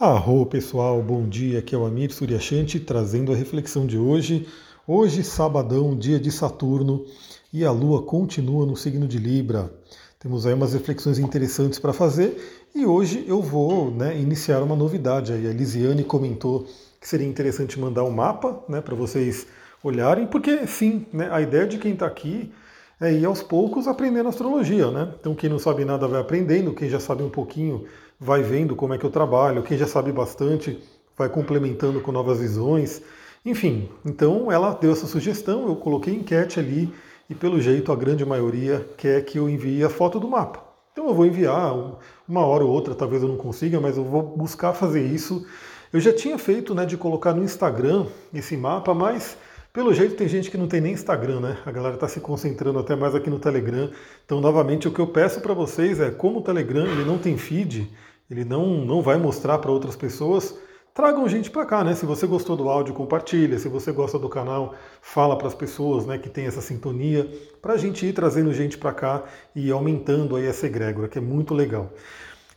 [0.00, 4.46] Arro pessoal, bom dia, aqui é o Amir Suryashanti trazendo a reflexão de hoje.
[4.86, 7.04] Hoje, sabadão, dia de Saturno,
[7.52, 9.72] e a Lua continua no signo de Libra.
[10.20, 15.32] Temos aí umas reflexões interessantes para fazer e hoje eu vou né, iniciar uma novidade.
[15.32, 16.64] Aí a Lisiane comentou
[17.00, 19.48] que seria interessante mandar um mapa né, para vocês
[19.82, 22.52] olharem, porque sim, né, a ideia de quem está aqui
[23.00, 24.90] é ir aos poucos aprendendo astrologia.
[24.90, 25.12] Né?
[25.18, 27.84] Então quem não sabe nada vai aprendendo, quem já sabe um pouquinho
[28.18, 30.78] vai vendo como é que eu trabalho, quem já sabe bastante
[31.16, 33.02] vai complementando com novas visões.
[33.44, 36.92] Enfim, então ela deu essa sugestão, eu coloquei enquete ali
[37.30, 40.64] e pelo jeito a grande maioria quer que eu envie a foto do mapa.
[40.92, 41.72] Então eu vou enviar
[42.28, 45.46] uma hora ou outra, talvez eu não consiga, mas eu vou buscar fazer isso.
[45.92, 49.36] Eu já tinha feito né, de colocar no Instagram esse mapa, mas
[49.78, 51.58] pelo jeito tem gente que não tem nem Instagram, né?
[51.64, 53.88] A galera está se concentrando até mais aqui no Telegram.
[54.24, 57.38] Então, novamente, o que eu peço para vocês é, como o Telegram ele não tem
[57.38, 57.88] feed,
[58.28, 60.58] ele não, não vai mostrar para outras pessoas,
[60.92, 61.94] tragam gente para cá, né?
[61.94, 63.56] Se você gostou do áudio, compartilha.
[63.56, 67.30] Se você gosta do canal, fala para as pessoas, né, que tem essa sintonia,
[67.62, 69.22] para a gente ir trazendo gente para cá
[69.54, 71.92] e aumentando aí essa egrégora, que é muito legal.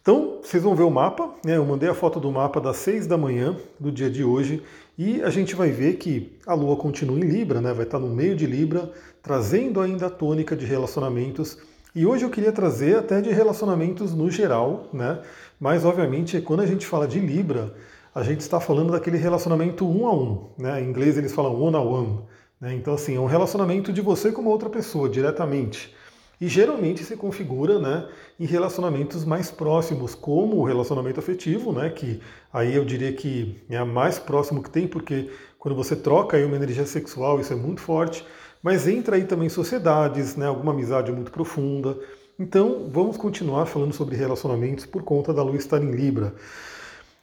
[0.02, 1.58] Então, vocês vão ver o mapa, né?
[1.58, 4.64] Eu mandei a foto do mapa das 6 da manhã do dia de hoje
[5.04, 7.74] e a gente vai ver que a Lua continua em Libra, né?
[7.74, 11.58] Vai estar no meio de Libra, trazendo ainda a tônica de relacionamentos.
[11.96, 15.20] E hoje eu queria trazer até de relacionamentos no geral, né?
[15.60, 17.74] Mas obviamente quando a gente fala de Libra,
[18.14, 20.80] a gente está falando daquele relacionamento um a um, né?
[20.80, 22.20] Em inglês eles falam one on one,
[22.60, 22.76] né?
[22.76, 25.96] Então assim, é um relacionamento de você com uma outra pessoa diretamente.
[26.42, 28.08] E geralmente se configura né,
[28.39, 32.20] em relacionamentos mais próximos, como o relacionamento afetivo, né, que
[32.52, 36.44] aí eu diria que é a mais próximo que tem, porque quando você troca aí
[36.44, 38.25] uma energia sexual, isso é muito forte,
[38.64, 41.95] mas entra aí também sociedades, né, alguma amizade muito profunda.
[42.39, 46.34] Então vamos continuar falando sobre relacionamentos por conta da Lua estar em Libra.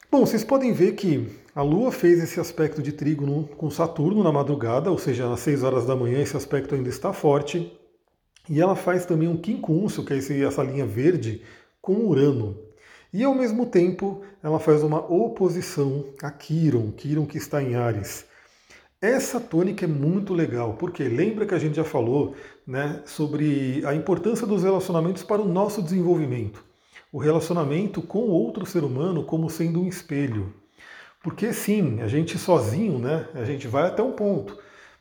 [0.09, 4.31] Bom, vocês podem ver que a Lua fez esse aspecto de trígono com Saturno na
[4.31, 7.77] madrugada, ou seja, às 6 horas da manhã esse aspecto ainda está forte.
[8.49, 11.43] E ela faz também um quincúncio, que é esse, essa linha verde,
[11.79, 12.57] com Urano.
[13.13, 18.25] E ao mesmo tempo, ela faz uma oposição a Quiron, Quiron que está em Ares.
[19.01, 22.35] Essa tônica é muito legal, porque lembra que a gente já falou
[22.67, 26.63] né, sobre a importância dos relacionamentos para o nosso desenvolvimento.
[27.11, 30.53] O relacionamento com outro ser humano como sendo um espelho.
[31.23, 34.57] Porque sim, a gente sozinho, né, a gente vai até um ponto.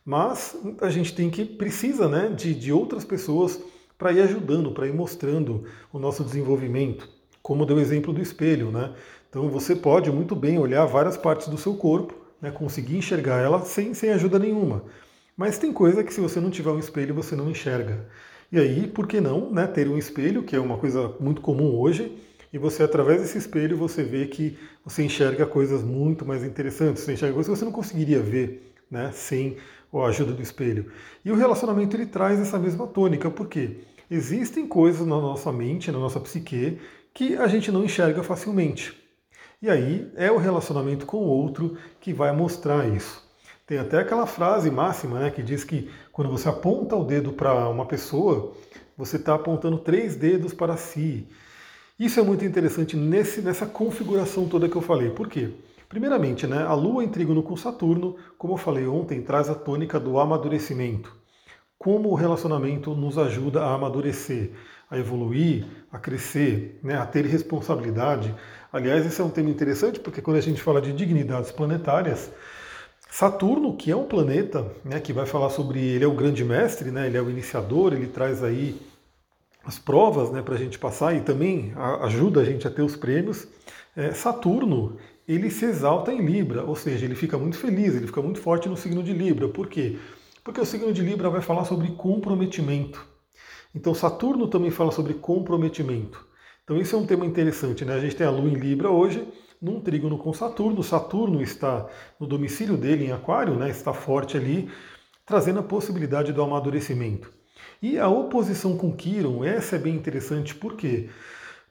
[0.09, 3.61] Mas a gente tem que precisa né, de, de outras pessoas
[3.99, 7.07] para ir ajudando, para ir mostrando o nosso desenvolvimento.
[7.43, 8.95] Como deu o exemplo do espelho, né?
[9.29, 13.61] Então você pode muito bem olhar várias partes do seu corpo, né, conseguir enxergar ela
[13.67, 14.83] sem, sem ajuda nenhuma.
[15.37, 18.09] Mas tem coisa que se você não tiver um espelho você não enxerga.
[18.51, 21.79] E aí, por que não né, ter um espelho, que é uma coisa muito comum
[21.79, 22.17] hoje,
[22.51, 27.13] e você, através desse espelho, você vê que você enxerga coisas muito mais interessantes, você
[27.13, 29.59] enxerga coisas que você não conseguiria ver né, sem
[29.91, 30.91] ou a ajuda do espelho.
[31.25, 33.79] E o relacionamento ele traz essa mesma tônica, porque
[34.11, 36.79] existem coisas na nossa mente, na nossa psique,
[37.13, 38.97] que a gente não enxerga facilmente.
[39.61, 43.27] E aí é o relacionamento com o outro que vai mostrar isso.
[43.67, 47.69] Tem até aquela frase máxima né, que diz que quando você aponta o dedo para
[47.69, 48.55] uma pessoa,
[48.97, 51.27] você está apontando três dedos para si.
[51.99, 55.11] Isso é muito interessante nesse, nessa configuração toda que eu falei.
[55.11, 55.51] Por quê?
[55.89, 59.99] Primeiramente, né, a Lua em trígono com Saturno, como eu falei ontem, traz a tônica
[59.99, 61.17] do amadurecimento.
[61.79, 64.51] Como o relacionamento nos ajuda a amadurecer,
[64.91, 68.35] a evoluir, a crescer, né, a ter responsabilidade.
[68.73, 72.31] Aliás, esse é um tema interessante porque quando a gente fala de dignidades planetárias,
[73.11, 75.81] Saturno, que é um planeta né, que vai falar sobre.
[75.81, 78.79] Ele é o grande mestre, né, ele é o iniciador, ele traz aí
[79.65, 81.73] as provas né, para a gente passar e também
[82.03, 83.49] ajuda a gente a ter os prêmios.
[83.97, 84.97] É, Saturno,
[85.29, 88.69] ele se exalta em Libra, ou seja, ele fica muito feliz, ele fica muito forte
[88.69, 89.47] no signo de Libra.
[89.47, 89.99] Por quê?
[90.43, 93.07] Porque o signo de Libra vai falar sobre comprometimento.
[93.75, 96.27] Então Saturno também fala sobre comprometimento.
[96.65, 97.95] Então isso é um tema interessante, né?
[97.95, 99.29] A gente tem a Lua em Libra hoje,
[99.61, 100.83] num trígono com Saturno.
[100.83, 101.87] Saturno está
[102.19, 103.69] no domicílio dele em Aquário, né?
[103.69, 104.71] Está forte ali,
[105.27, 107.31] trazendo a possibilidade do amadurecimento.
[107.83, 111.11] E a oposição com Quiron, essa é bem interessante, por quê?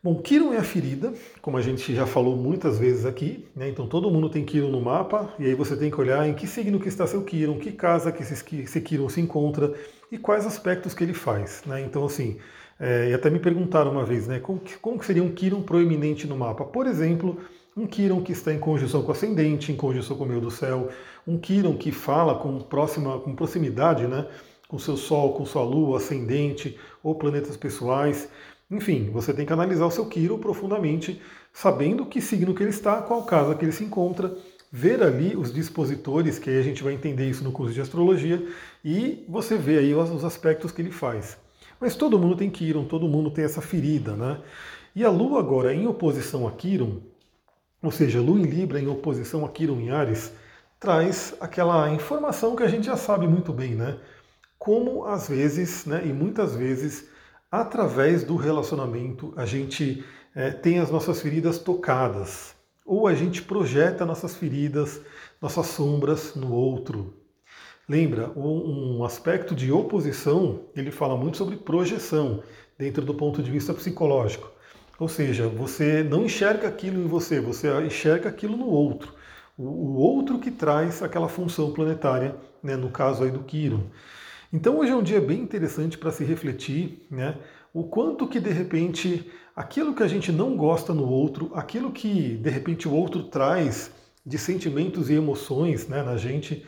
[0.04, 1.12] Bom, Quiron é a ferida,
[1.42, 3.68] como a gente já falou muitas vezes aqui, né?
[3.68, 6.46] então todo mundo tem Quiron no mapa, e aí você tem que olhar em que
[6.46, 9.74] signo que está seu Quiron, que casa que esse Quiron se encontra
[10.12, 11.64] e quais aspectos que ele faz.
[11.66, 11.82] Né?
[11.82, 12.38] Então, assim,
[12.80, 16.38] é, e até me perguntaram uma vez, né, como, como seria um Quiron proeminente no
[16.38, 16.64] mapa?
[16.64, 17.42] Por exemplo,
[17.76, 20.52] um Quiron que está em conjunção com o ascendente, em conjunção com o meio do
[20.52, 20.90] céu,
[21.26, 24.28] um Quiron que fala com, próxima, com proximidade, né,
[24.68, 28.30] com seu Sol, com sua Lua, ascendente ou planetas pessoais.
[28.70, 31.22] Enfim, você tem que analisar o seu Quiro profundamente,
[31.54, 34.36] sabendo que signo que ele está, qual casa que ele se encontra,
[34.72, 38.46] ver ali os dispositores, que aí a gente vai entender isso no curso de astrologia,
[38.84, 41.38] e você vê aí os aspectos que ele faz.
[41.80, 44.42] Mas todo mundo tem Quiron, todo mundo tem essa ferida, né?
[44.96, 47.02] E a Lua agora em oposição a Quiron,
[47.82, 50.34] ou seja, Lua em Libra em oposição a Quiron em Ares,
[50.80, 53.98] traz aquela informação que a gente já sabe muito bem, né?
[54.60, 57.08] Como às vezes, né, e muitas vezes,
[57.52, 60.04] através do relacionamento, a gente
[60.36, 62.56] é, tem as nossas feridas tocadas,
[62.86, 65.02] ou a gente projeta nossas feridas,
[65.42, 67.14] nossas sombras no outro.
[67.88, 72.44] Lembra, um aspecto de oposição, ele fala muito sobre projeção,
[72.78, 74.52] dentro do ponto de vista psicológico.
[75.00, 79.14] Ou seja, você não enxerga aquilo em você, você enxerga aquilo no outro.
[79.58, 83.84] O outro que traz aquela função planetária, né, no caso aí do Quiron.
[84.52, 87.38] Então hoje é um dia bem interessante para se refletir, né?
[87.74, 92.38] O quanto que de repente aquilo que a gente não gosta no outro, aquilo que
[92.38, 93.92] de repente o outro traz
[94.24, 96.66] de sentimentos e emoções né, na gente,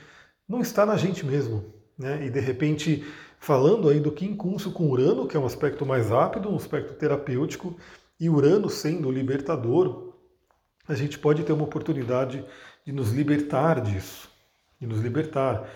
[0.47, 1.73] não está na gente mesmo.
[1.97, 2.25] Né?
[2.25, 3.05] E de repente,
[3.37, 7.77] falando aí do quincúncio com Urano, que é um aspecto mais rápido, um aspecto terapêutico,
[8.19, 10.13] e Urano sendo libertador,
[10.87, 12.43] a gente pode ter uma oportunidade
[12.85, 14.29] de nos libertar disso,
[14.79, 15.69] de nos libertar.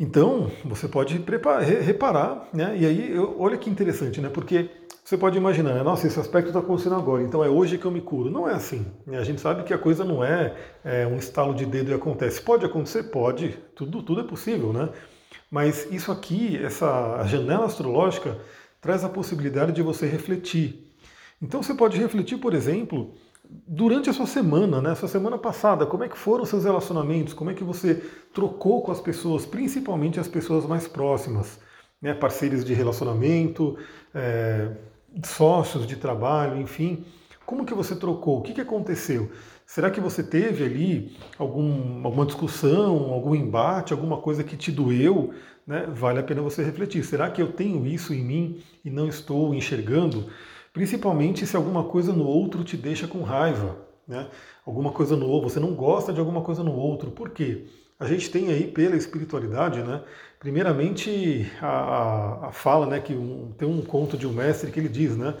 [0.00, 2.74] Então, você pode preparar, reparar, né?
[2.74, 4.30] E aí, olha que interessante, né?
[4.30, 4.70] Porque
[5.04, 5.82] você pode imaginar, né?
[5.82, 8.30] nossa, esse aspecto está acontecendo agora, então é hoje que eu me curo.
[8.30, 8.86] Não é assim.
[9.06, 9.18] Né?
[9.18, 12.40] A gente sabe que a coisa não é, é, um estalo de dedo e acontece.
[12.40, 13.04] Pode acontecer?
[13.10, 13.58] Pode.
[13.74, 14.88] Tudo, tudo é possível, né?
[15.50, 18.38] Mas isso aqui, essa janela astrológica,
[18.80, 20.90] traz a possibilidade de você refletir.
[21.42, 23.12] Então você pode refletir, por exemplo,
[23.66, 24.94] durante a sua semana, né?
[24.94, 27.34] Sua semana passada, como é que foram seus relacionamentos?
[27.34, 27.94] Como é que você
[28.32, 31.58] trocou com as pessoas, principalmente as pessoas mais próximas,
[32.00, 32.14] né?
[32.14, 33.76] Parceiros de relacionamento,
[34.14, 34.70] é,
[35.24, 37.04] sócios de trabalho, enfim.
[37.44, 38.38] Como que você trocou?
[38.38, 39.30] O que, que aconteceu?
[39.66, 45.32] Será que você teve ali algum, alguma discussão, algum embate, alguma coisa que te doeu?
[45.66, 45.86] Né?
[45.92, 47.04] Vale a pena você refletir.
[47.04, 50.28] Será que eu tenho isso em mim e não estou enxergando?
[50.72, 53.76] Principalmente se alguma coisa no outro te deixa com raiva,
[54.06, 54.28] né?
[54.64, 57.10] Alguma coisa no outro, você não gosta de alguma coisa no outro.
[57.10, 57.66] Por quê?
[57.98, 60.02] A gente tem aí pela espiritualidade, né?
[60.38, 63.00] Primeiramente a, a fala, né?
[63.00, 65.34] Que um, tem um conto de um mestre que ele diz, né?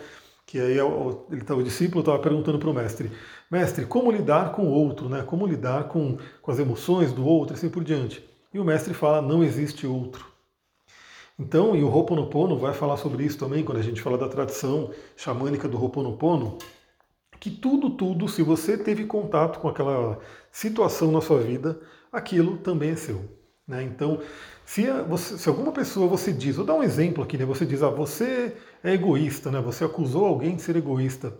[0.46, 3.10] Que aí é o, ele, tá, o discípulo estava perguntando para o mestre,
[3.50, 5.22] mestre, como lidar com o outro, né?
[5.22, 8.24] Como lidar com, com as emoções do outro, assim por diante.
[8.52, 10.29] E o mestre fala, não existe outro.
[11.40, 14.90] Então, e o Ho'oponopono vai falar sobre isso também, quando a gente fala da tradição
[15.16, 16.58] xamânica do Ho'oponopono,
[17.40, 20.18] que tudo, tudo, se você teve contato com aquela
[20.52, 21.80] situação na sua vida,
[22.12, 23.24] aquilo também é seu.
[23.66, 23.82] Né?
[23.82, 24.20] Então,
[24.66, 27.46] se, você, se, alguma pessoa você diz, vou dar um exemplo aqui, né?
[27.46, 28.54] você diz, ah, você
[28.84, 29.62] é egoísta, né?
[29.62, 31.32] você acusou alguém de ser egoísta,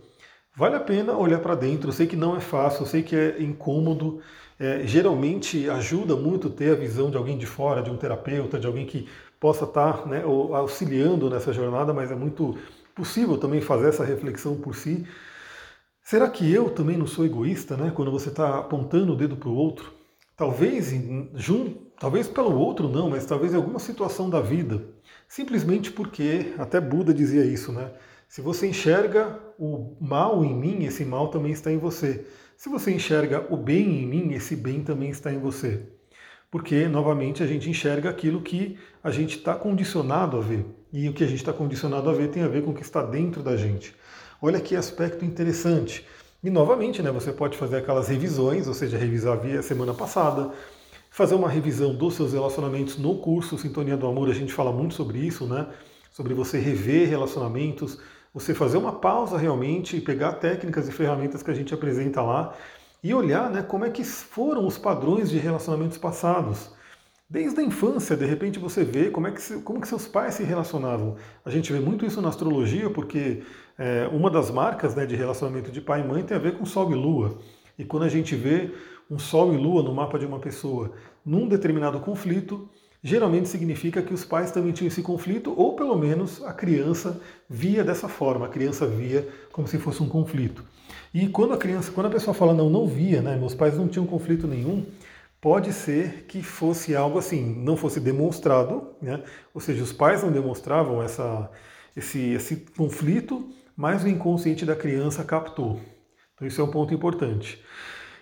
[0.56, 3.14] vale a pena olhar para dentro, eu sei que não é fácil, eu sei que
[3.14, 4.22] é incômodo,
[4.58, 8.66] é, geralmente ajuda muito ter a visão de alguém de fora, de um terapeuta, de
[8.66, 9.06] alguém que
[9.40, 12.58] possa estar né, auxiliando nessa jornada, mas é muito
[12.94, 15.06] possível também fazer essa reflexão por si.
[16.02, 17.90] Será que eu também não sou egoísta, né?
[17.94, 19.92] Quando você está apontando o dedo para o outro,
[20.36, 20.92] talvez
[21.34, 24.84] junto, talvez pelo outro não, mas talvez em alguma situação da vida,
[25.26, 27.92] simplesmente porque até Buda dizia isso, né?
[28.28, 32.26] Se você enxerga o mal em mim, esse mal também está em você.
[32.56, 35.82] Se você enxerga o bem em mim, esse bem também está em você
[36.50, 40.66] porque novamente a gente enxerga aquilo que a gente está condicionado a ver.
[40.92, 42.82] E o que a gente está condicionado a ver tem a ver com o que
[42.82, 43.94] está dentro da gente.
[44.42, 46.04] Olha que aspecto interessante.
[46.42, 50.50] E novamente, né, você pode fazer aquelas revisões, ou seja, revisar a semana passada,
[51.10, 54.94] fazer uma revisão dos seus relacionamentos no curso Sintonia do Amor, a gente fala muito
[54.94, 55.68] sobre isso, né?
[56.10, 57.98] Sobre você rever relacionamentos,
[58.32, 62.54] você fazer uma pausa realmente e pegar técnicas e ferramentas que a gente apresenta lá
[63.02, 66.70] e olhar né, como é que foram os padrões de relacionamentos passados.
[67.28, 70.42] Desde a infância, de repente você vê como é que, como que seus pais se
[70.42, 71.16] relacionavam.
[71.44, 73.42] A gente vê muito isso na astrologia, porque
[73.78, 76.66] é, uma das marcas né, de relacionamento de pai e mãe tem a ver com
[76.66, 77.38] Sol e Lua.
[77.78, 78.72] E quando a gente vê
[79.08, 80.92] um Sol e Lua no mapa de uma pessoa
[81.24, 82.68] num determinado conflito,
[83.02, 87.82] geralmente significa que os pais também tinham esse conflito, ou pelo menos a criança via
[87.82, 90.64] dessa forma, a criança via como se fosse um conflito.
[91.12, 93.88] E quando a criança, quando a pessoa fala não, não via, né, meus pais não
[93.88, 94.86] tinham conflito nenhum,
[95.40, 100.30] pode ser que fosse algo assim, não fosse demonstrado, né, ou seja, os pais não
[100.30, 101.50] demonstravam essa,
[101.96, 105.80] esse, esse conflito, mas o inconsciente da criança captou.
[106.34, 107.60] Então isso é um ponto importante.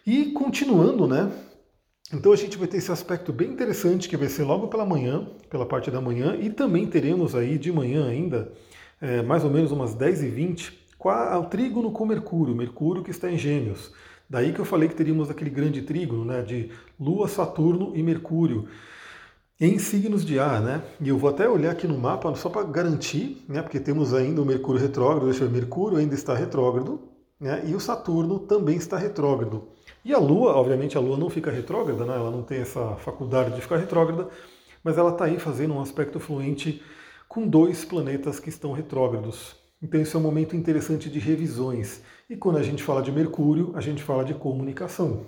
[0.06, 1.30] E continuando, né,
[2.10, 5.28] então a gente vai ter esse aspecto bem interessante que vai ser logo pela manhã,
[5.50, 8.50] pela parte da manhã, e também teremos aí de manhã ainda
[8.98, 13.92] é, mais ou menos umas 10h20, o trígono com Mercúrio, Mercúrio que está em Gêmeos.
[14.28, 18.68] Daí que eu falei que teríamos aquele grande trígono né, de Lua, Saturno e Mercúrio
[19.60, 20.82] em signos de ar, né?
[21.00, 23.60] E eu vou até olhar aqui no mapa só para garantir, né?
[23.60, 27.00] Porque temos ainda o Mercúrio retrógrado, deixa eu ver, Mercúrio ainda está retrógrado,
[27.40, 27.64] né?
[27.66, 29.66] E o Saturno também está retrógrado.
[30.04, 32.14] E a Lua, obviamente a Lua não fica retrógrada, né?
[32.14, 34.28] Ela não tem essa faculdade de ficar retrógrada,
[34.84, 36.80] mas ela está aí fazendo um aspecto fluente
[37.28, 39.56] com dois planetas que estão retrógrados.
[39.82, 42.02] Então isso é um momento interessante de revisões.
[42.28, 45.26] E quando a gente fala de Mercúrio, a gente fala de comunicação.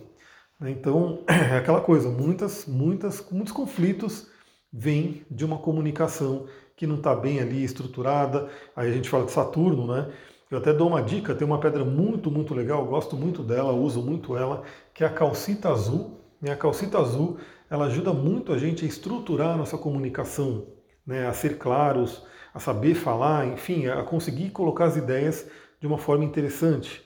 [0.58, 0.70] Né?
[0.72, 4.28] Então é aquela coisa, muitas, muitas, muitos conflitos
[4.72, 8.48] vêm de uma comunicação que não está bem ali estruturada.
[8.74, 10.10] Aí a gente fala de Saturno, né?
[10.50, 14.02] Eu até dou uma dica, tem uma pedra muito, muito legal, gosto muito dela, uso
[14.02, 16.18] muito ela, que é a calcita azul.
[16.42, 17.38] E a calcita azul,
[17.68, 20.66] ela ajuda muito a gente a estruturar a nossa comunicação,
[21.06, 25.46] né, a ser claros, a saber falar, enfim, a conseguir colocar as ideias
[25.80, 27.02] de uma forma interessante.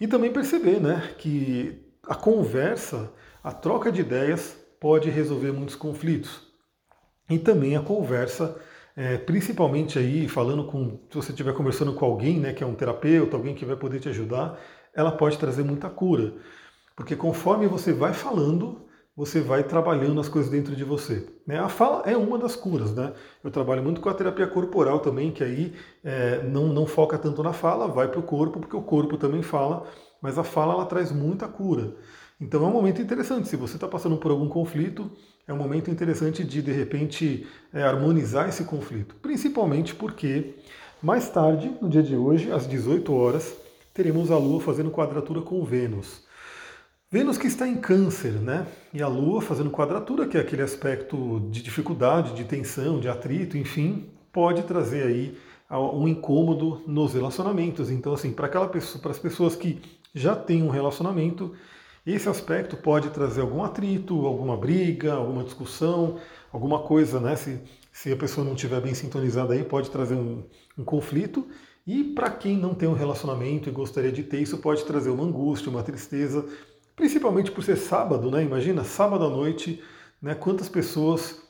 [0.00, 3.12] E também perceber né, que a conversa,
[3.44, 6.48] a troca de ideias pode resolver muitos conflitos.
[7.28, 8.58] E também a conversa,
[8.96, 12.74] é, principalmente aí falando com, se você estiver conversando com alguém, né, que é um
[12.74, 14.58] terapeuta, alguém que vai poder te ajudar,
[14.94, 16.34] ela pode trazer muita cura.
[16.96, 21.26] Porque conforme você vai falando, você vai trabalhando as coisas dentro de você.
[21.46, 21.58] Né?
[21.58, 23.12] A fala é uma das curas, né?
[23.42, 27.42] Eu trabalho muito com a terapia corporal também, que aí é, não, não foca tanto
[27.42, 29.86] na fala, vai para o corpo, porque o corpo também fala,
[30.22, 31.94] mas a fala ela traz muita cura.
[32.40, 33.48] Então é um momento interessante.
[33.48, 35.10] Se você está passando por algum conflito,
[35.46, 39.14] é um momento interessante de de repente é, harmonizar esse conflito.
[39.16, 40.54] Principalmente porque
[41.02, 43.54] mais tarde, no dia de hoje, às 18 horas,
[43.92, 46.24] teremos a Lua fazendo quadratura com Vênus.
[47.12, 48.68] Vênus que está em câncer, né?
[48.94, 53.58] E a Lua fazendo quadratura, que é aquele aspecto de dificuldade, de tensão, de atrito,
[53.58, 55.36] enfim, pode trazer aí
[55.68, 57.90] um incômodo nos relacionamentos.
[57.90, 59.82] Então, assim, para aquela pessoa, para as pessoas que
[60.14, 61.52] já têm um relacionamento,
[62.06, 66.16] esse aspecto pode trazer algum atrito, alguma briga, alguma discussão,
[66.52, 67.34] alguma coisa, né?
[67.34, 67.60] Se,
[67.92, 70.44] se a pessoa não estiver bem sintonizada aí, pode trazer um,
[70.78, 71.44] um conflito.
[71.84, 75.24] E para quem não tem um relacionamento e gostaria de ter, isso pode trazer uma
[75.24, 76.46] angústia, uma tristeza,
[77.00, 78.42] principalmente por ser sábado, né?
[78.42, 79.82] Imagina, sábado à noite,
[80.20, 80.34] né?
[80.34, 81.40] Quantas pessoas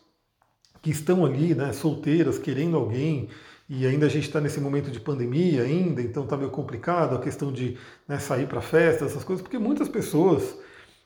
[0.81, 3.29] que estão ali, né, solteiras, querendo alguém,
[3.69, 7.21] e ainda a gente está nesse momento de pandemia ainda, então está meio complicado a
[7.21, 7.77] questão de
[8.07, 10.57] né, sair para festa, essas coisas, porque muitas pessoas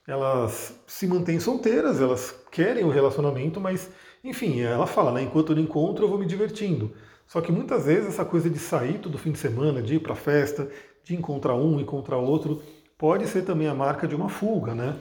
[0.07, 3.91] elas se mantêm solteiras, elas querem o um relacionamento, mas
[4.23, 6.93] enfim, ela fala, né, enquanto eu não encontro eu vou me divertindo.
[7.27, 10.15] Só que muitas vezes essa coisa de sair todo fim de semana, de ir para
[10.15, 10.69] festa,
[11.03, 12.63] de encontrar um, encontrar outro,
[13.05, 14.97] pode ser também a marca de uma fuga, né?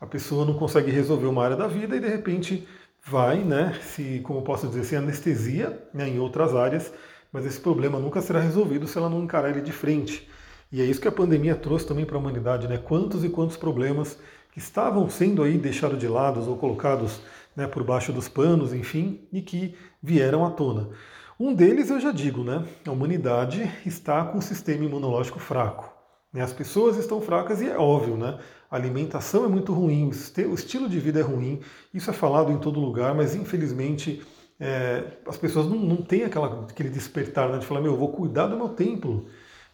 [0.00, 2.68] A pessoa não consegue resolver uma área da vida e de repente
[3.04, 6.92] vai, né, se, como posso dizer, se anestesia né, em outras áreas,
[7.32, 10.30] mas esse problema nunca será resolvido se ela não encarar ele de frente.
[10.70, 12.78] E é isso que a pandemia trouxe também para a humanidade, né?
[12.78, 14.16] Quantos e quantos problemas
[14.52, 17.20] que estavam sendo aí deixados de lado ou colocados
[17.56, 20.90] né, por baixo dos panos, enfim, e que vieram à tona.
[21.40, 22.64] Um deles eu já digo, né?
[22.86, 25.97] A humanidade está com um sistema imunológico fraco.
[26.32, 26.42] Né?
[26.42, 28.38] As pessoas estão fracas e é óbvio, né?
[28.70, 31.60] A alimentação é muito ruim, o estilo de vida é ruim,
[31.92, 34.22] isso é falado em todo lugar, mas infelizmente
[34.60, 38.12] é, as pessoas não, não têm aquela, aquele despertar né, de falar, meu, eu vou
[38.12, 39.26] cuidar do meu templo,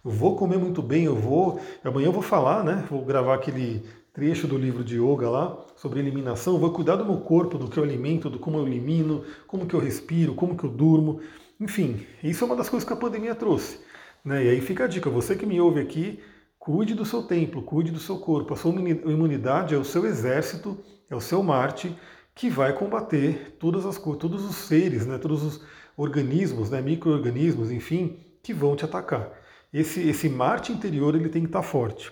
[0.05, 1.59] eu vou comer muito bem, eu vou.
[1.83, 2.85] Amanhã eu vou falar, né?
[2.91, 3.83] Vou gravar aquele
[4.13, 7.79] trecho do livro de yoga lá sobre eliminação, vou cuidar do meu corpo, do que
[7.79, 11.21] eu alimento, do como eu elimino, como que eu respiro, como que eu durmo.
[11.59, 13.81] Enfim, isso é uma das coisas que a pandemia trouxe.
[14.25, 14.45] Né?
[14.45, 16.21] E aí fica a dica, você que me ouve aqui,
[16.65, 18.55] Cuide do seu templo, cuide do seu corpo.
[18.55, 20.79] A sua imunidade é o seu exército,
[21.11, 21.95] é o seu Marte
[22.35, 25.63] que vai combater todas as todos os seres, né, todos os
[25.95, 29.31] organismos, né, microorganismos, enfim, que vão te atacar.
[29.75, 32.11] Esse, esse Marte interior ele tem que estar forte.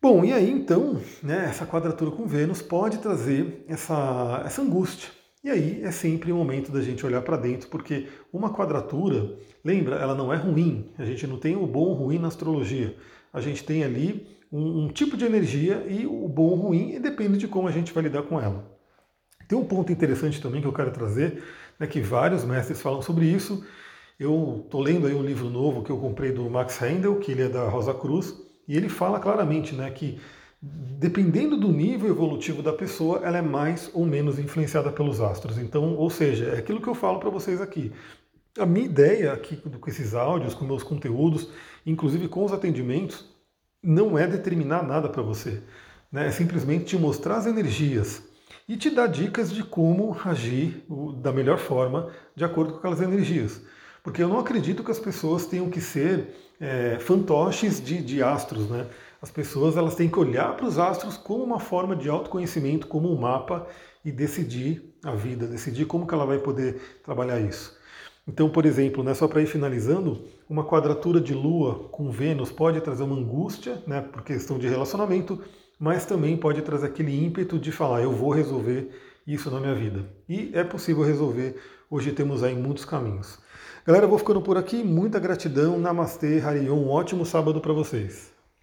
[0.00, 5.10] Bom, e aí então, né, essa quadratura com Vênus pode trazer essa, essa angústia.
[5.42, 9.96] E aí é sempre o momento da gente olhar para dentro, porque uma quadratura, lembra,
[9.96, 10.92] ela não é ruim.
[10.96, 12.94] A gente não tem o bom ou ruim na astrologia
[13.32, 16.98] a gente tem ali um, um tipo de energia e o bom ou ruim, e
[16.98, 18.64] depende de como a gente vai lidar com ela.
[19.46, 21.42] Tem um ponto interessante também que eu quero trazer,
[21.78, 23.64] né, que vários mestres falam sobre isso.
[24.18, 27.42] Eu estou lendo aí um livro novo que eu comprei do Max Handel, que ele
[27.42, 28.36] é da Rosa Cruz,
[28.68, 30.20] e ele fala claramente né, que
[30.62, 35.56] dependendo do nível evolutivo da pessoa, ela é mais ou menos influenciada pelos astros.
[35.56, 37.92] Então, ou seja, é aquilo que eu falo para vocês aqui.
[38.58, 41.48] A minha ideia aqui com esses áudios, com meus conteúdos,
[41.86, 43.24] inclusive com os atendimentos,
[43.82, 45.62] não é determinar nada para você.
[46.10, 46.26] Né?
[46.26, 48.22] É simplesmente te mostrar as energias
[48.68, 50.84] e te dar dicas de como agir
[51.18, 53.62] da melhor forma de acordo com aquelas energias.
[54.02, 58.68] Porque eu não acredito que as pessoas tenham que ser é, fantoches de, de astros,
[58.68, 58.88] né?
[59.22, 63.12] As pessoas elas têm que olhar para os astros como uma forma de autoconhecimento, como
[63.12, 63.66] um mapa
[64.02, 67.78] e decidir a vida, decidir como que ela vai poder trabalhar isso.
[68.30, 72.80] Então, por exemplo, né, só para ir finalizando, uma quadratura de Lua com Vênus pode
[72.80, 75.42] trazer uma angústia, né, por questão de relacionamento,
[75.80, 78.88] mas também pode trazer aquele ímpeto de falar, eu vou resolver
[79.26, 80.04] isso na minha vida.
[80.28, 81.60] E é possível resolver,
[81.90, 83.36] hoje temos aí muitos caminhos.
[83.84, 88.30] Galera, eu vou ficando por aqui, muita gratidão, Namastê, Harion, um ótimo sábado para vocês.